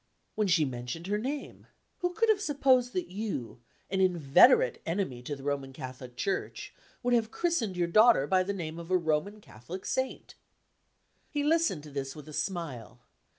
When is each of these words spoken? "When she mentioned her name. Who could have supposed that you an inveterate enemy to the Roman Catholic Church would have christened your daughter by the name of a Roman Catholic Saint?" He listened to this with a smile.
"When 0.33 0.47
she 0.47 0.65
mentioned 0.65 1.05
her 1.05 1.19
name. 1.19 1.67
Who 1.99 2.15
could 2.15 2.27
have 2.29 2.41
supposed 2.41 2.93
that 2.93 3.09
you 3.09 3.61
an 3.91 4.01
inveterate 4.01 4.81
enemy 4.83 5.21
to 5.21 5.35
the 5.35 5.43
Roman 5.43 5.73
Catholic 5.73 6.17
Church 6.17 6.73
would 7.03 7.13
have 7.13 7.29
christened 7.29 7.77
your 7.77 7.87
daughter 7.87 8.25
by 8.25 8.41
the 8.41 8.51
name 8.51 8.79
of 8.79 8.89
a 8.89 8.97
Roman 8.97 9.39
Catholic 9.39 9.85
Saint?" 9.85 10.33
He 11.29 11.43
listened 11.43 11.83
to 11.83 11.91
this 11.91 12.15
with 12.15 12.27
a 12.27 12.33
smile. 12.33 13.01